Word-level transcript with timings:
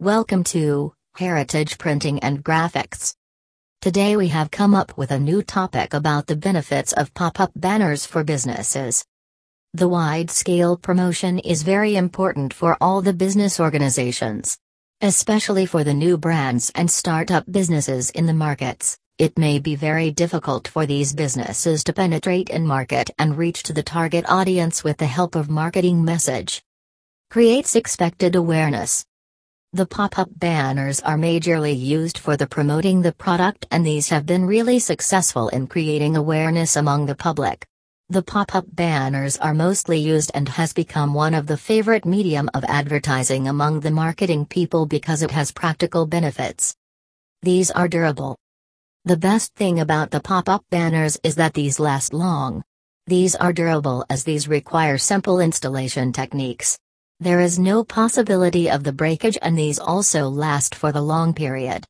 Welcome 0.00 0.44
to 0.44 0.94
Heritage 1.16 1.76
Printing 1.76 2.20
and 2.20 2.42
Graphics. 2.42 3.14
Today 3.82 4.16
we 4.16 4.28
have 4.28 4.50
come 4.50 4.74
up 4.74 4.96
with 4.96 5.10
a 5.10 5.18
new 5.18 5.42
topic 5.42 5.92
about 5.92 6.26
the 6.26 6.36
benefits 6.36 6.94
of 6.94 7.12
pop 7.12 7.38
up 7.38 7.52
banners 7.54 8.06
for 8.06 8.24
businesses. 8.24 9.04
The 9.74 9.88
wide 9.88 10.30
scale 10.30 10.78
promotion 10.78 11.38
is 11.40 11.64
very 11.64 11.96
important 11.96 12.54
for 12.54 12.78
all 12.80 13.02
the 13.02 13.12
business 13.12 13.60
organizations. 13.60 14.56
Especially 15.02 15.66
for 15.66 15.84
the 15.84 15.92
new 15.92 16.16
brands 16.16 16.72
and 16.74 16.90
startup 16.90 17.44
businesses 17.52 18.08
in 18.08 18.24
the 18.24 18.32
markets, 18.32 18.96
it 19.18 19.38
may 19.38 19.58
be 19.58 19.74
very 19.74 20.10
difficult 20.10 20.66
for 20.66 20.86
these 20.86 21.12
businesses 21.12 21.84
to 21.84 21.92
penetrate 21.92 22.48
and 22.48 22.66
market 22.66 23.10
and 23.18 23.36
reach 23.36 23.64
to 23.64 23.74
the 23.74 23.82
target 23.82 24.24
audience 24.30 24.82
with 24.82 24.96
the 24.96 25.04
help 25.04 25.34
of 25.34 25.50
marketing 25.50 26.02
message. 26.02 26.62
Creates 27.28 27.76
expected 27.76 28.34
awareness. 28.34 29.04
The 29.72 29.86
pop-up 29.86 30.28
banners 30.34 30.98
are 30.98 31.16
majorly 31.16 31.78
used 31.78 32.18
for 32.18 32.36
the 32.36 32.48
promoting 32.48 33.02
the 33.02 33.12
product 33.12 33.68
and 33.70 33.86
these 33.86 34.08
have 34.08 34.26
been 34.26 34.44
really 34.44 34.80
successful 34.80 35.48
in 35.50 35.68
creating 35.68 36.16
awareness 36.16 36.74
among 36.74 37.06
the 37.06 37.14
public. 37.14 37.64
The 38.08 38.20
pop-up 38.20 38.64
banners 38.66 39.36
are 39.36 39.54
mostly 39.54 40.00
used 40.00 40.32
and 40.34 40.48
has 40.48 40.72
become 40.72 41.14
one 41.14 41.34
of 41.34 41.46
the 41.46 41.56
favorite 41.56 42.04
medium 42.04 42.50
of 42.52 42.64
advertising 42.64 43.46
among 43.46 43.78
the 43.78 43.92
marketing 43.92 44.44
people 44.44 44.86
because 44.86 45.22
it 45.22 45.30
has 45.30 45.52
practical 45.52 46.04
benefits. 46.04 46.74
These 47.42 47.70
are 47.70 47.86
durable. 47.86 48.36
The 49.04 49.16
best 49.16 49.54
thing 49.54 49.78
about 49.78 50.10
the 50.10 50.18
pop-up 50.18 50.64
banners 50.70 51.16
is 51.22 51.36
that 51.36 51.54
these 51.54 51.78
last 51.78 52.12
long. 52.12 52.64
These 53.06 53.36
are 53.36 53.52
durable 53.52 54.04
as 54.10 54.24
these 54.24 54.48
require 54.48 54.98
simple 54.98 55.38
installation 55.38 56.12
techniques. 56.12 56.76
There 57.22 57.40
is 57.40 57.58
no 57.58 57.84
possibility 57.84 58.70
of 58.70 58.82
the 58.82 58.94
breakage 58.94 59.36
and 59.42 59.58
these 59.58 59.78
also 59.78 60.26
last 60.26 60.74
for 60.74 60.90
the 60.90 61.02
long 61.02 61.34
period. 61.34 61.84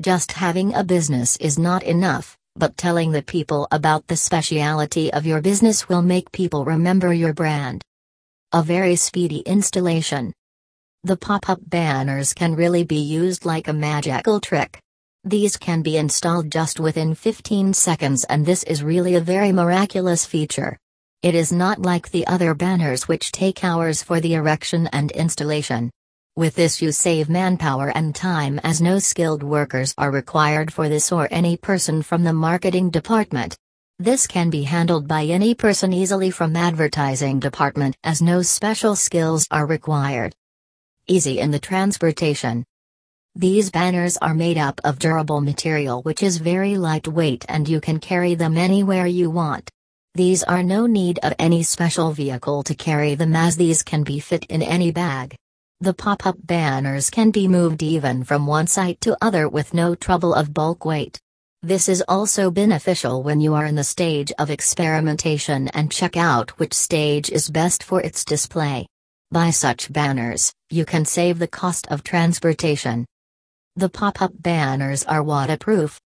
Just 0.00 0.30
having 0.30 0.74
a 0.74 0.84
business 0.84 1.36
is 1.38 1.58
not 1.58 1.82
enough, 1.82 2.38
but 2.54 2.76
telling 2.76 3.10
the 3.10 3.22
people 3.22 3.66
about 3.72 4.06
the 4.06 4.16
speciality 4.16 5.12
of 5.12 5.26
your 5.26 5.40
business 5.40 5.88
will 5.88 6.02
make 6.02 6.30
people 6.30 6.64
remember 6.64 7.12
your 7.12 7.32
brand. 7.32 7.82
A 8.52 8.62
very 8.62 8.94
speedy 8.94 9.40
installation. 9.40 10.32
The 11.02 11.16
pop-up 11.16 11.58
banners 11.62 12.32
can 12.32 12.54
really 12.54 12.84
be 12.84 13.00
used 13.00 13.44
like 13.44 13.66
a 13.66 13.72
magical 13.72 14.38
trick. 14.38 14.78
These 15.24 15.56
can 15.56 15.82
be 15.82 15.96
installed 15.96 16.48
just 16.48 16.78
within 16.78 17.16
15 17.16 17.74
seconds 17.74 18.22
and 18.22 18.46
this 18.46 18.62
is 18.62 18.84
really 18.84 19.16
a 19.16 19.20
very 19.20 19.50
miraculous 19.50 20.24
feature. 20.24 20.78
It 21.26 21.34
is 21.34 21.50
not 21.50 21.82
like 21.82 22.12
the 22.12 22.24
other 22.28 22.54
banners 22.54 23.08
which 23.08 23.32
take 23.32 23.64
hours 23.64 24.00
for 24.00 24.20
the 24.20 24.34
erection 24.34 24.86
and 24.92 25.10
installation. 25.10 25.90
With 26.36 26.54
this 26.54 26.80
you 26.80 26.92
save 26.92 27.28
manpower 27.28 27.88
and 27.88 28.14
time 28.14 28.60
as 28.62 28.80
no 28.80 29.00
skilled 29.00 29.42
workers 29.42 29.92
are 29.98 30.12
required 30.12 30.72
for 30.72 30.88
this 30.88 31.10
or 31.10 31.26
any 31.32 31.56
person 31.56 32.00
from 32.02 32.22
the 32.22 32.32
marketing 32.32 32.90
department. 32.90 33.56
This 33.98 34.28
can 34.28 34.50
be 34.50 34.62
handled 34.62 35.08
by 35.08 35.24
any 35.24 35.52
person 35.52 35.92
easily 35.92 36.30
from 36.30 36.54
advertising 36.54 37.40
department 37.40 37.96
as 38.04 38.22
no 38.22 38.40
special 38.42 38.94
skills 38.94 39.48
are 39.50 39.66
required. 39.66 40.32
Easy 41.08 41.40
in 41.40 41.50
the 41.50 41.58
transportation. 41.58 42.64
These 43.34 43.72
banners 43.72 44.16
are 44.18 44.32
made 44.32 44.58
up 44.58 44.80
of 44.84 45.00
durable 45.00 45.40
material 45.40 46.02
which 46.02 46.22
is 46.22 46.36
very 46.36 46.78
lightweight 46.78 47.44
and 47.48 47.68
you 47.68 47.80
can 47.80 47.98
carry 47.98 48.36
them 48.36 48.56
anywhere 48.56 49.08
you 49.08 49.28
want. 49.28 49.72
These 50.16 50.44
are 50.44 50.62
no 50.62 50.86
need 50.86 51.18
of 51.22 51.34
any 51.38 51.62
special 51.62 52.10
vehicle 52.10 52.62
to 52.62 52.74
carry 52.74 53.14
them 53.16 53.36
as 53.36 53.58
these 53.58 53.82
can 53.82 54.02
be 54.02 54.18
fit 54.18 54.46
in 54.46 54.62
any 54.62 54.90
bag. 54.90 55.36
The 55.80 55.92
pop-up 55.92 56.36
banners 56.42 57.10
can 57.10 57.30
be 57.30 57.46
moved 57.46 57.82
even 57.82 58.24
from 58.24 58.46
one 58.46 58.66
site 58.66 58.98
to 59.02 59.18
other 59.20 59.46
with 59.46 59.74
no 59.74 59.94
trouble 59.94 60.32
of 60.32 60.54
bulk 60.54 60.86
weight. 60.86 61.20
This 61.60 61.86
is 61.86 62.02
also 62.08 62.50
beneficial 62.50 63.22
when 63.22 63.42
you 63.42 63.52
are 63.52 63.66
in 63.66 63.74
the 63.74 63.84
stage 63.84 64.32
of 64.38 64.48
experimentation 64.48 65.68
and 65.74 65.92
check 65.92 66.16
out 66.16 66.58
which 66.58 66.72
stage 66.72 67.28
is 67.28 67.50
best 67.50 67.82
for 67.82 68.00
its 68.00 68.24
display. 68.24 68.86
By 69.30 69.50
such 69.50 69.92
banners, 69.92 70.50
you 70.70 70.86
can 70.86 71.04
save 71.04 71.38
the 71.38 71.46
cost 71.46 71.88
of 71.88 72.02
transportation. 72.02 73.04
The 73.76 73.90
pop-up 73.90 74.32
banners 74.34 75.04
are 75.04 75.22
waterproof. 75.22 76.00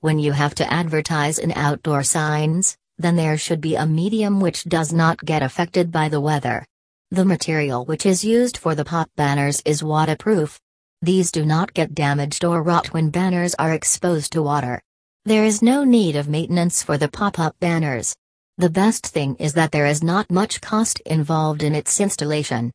When 0.00 0.18
you 0.18 0.32
have 0.32 0.56
to 0.56 0.68
advertise 0.68 1.38
in 1.38 1.52
outdoor 1.52 2.02
signs, 2.02 2.76
then 2.98 3.16
there 3.16 3.36
should 3.36 3.60
be 3.60 3.74
a 3.74 3.86
medium 3.86 4.40
which 4.40 4.64
does 4.64 4.92
not 4.92 5.24
get 5.24 5.42
affected 5.42 5.90
by 5.90 6.08
the 6.08 6.20
weather. 6.20 6.66
The 7.10 7.24
material 7.24 7.84
which 7.84 8.06
is 8.06 8.24
used 8.24 8.56
for 8.56 8.74
the 8.74 8.84
pop 8.84 9.10
banners 9.16 9.62
is 9.64 9.82
waterproof. 9.82 10.58
These 11.02 11.30
do 11.30 11.44
not 11.44 11.74
get 11.74 11.94
damaged 11.94 12.44
or 12.44 12.62
rot 12.62 12.92
when 12.92 13.10
banners 13.10 13.54
are 13.54 13.72
exposed 13.72 14.32
to 14.32 14.42
water. 14.42 14.82
There 15.24 15.44
is 15.44 15.60
no 15.60 15.84
need 15.84 16.16
of 16.16 16.28
maintenance 16.28 16.82
for 16.82 16.96
the 16.96 17.08
pop-up 17.08 17.54
banners. 17.60 18.14
The 18.58 18.70
best 18.70 19.06
thing 19.06 19.36
is 19.36 19.52
that 19.54 19.72
there 19.72 19.86
is 19.86 20.02
not 20.02 20.30
much 20.30 20.60
cost 20.60 21.00
involved 21.00 21.62
in 21.62 21.74
its 21.74 22.00
installation. 22.00 22.72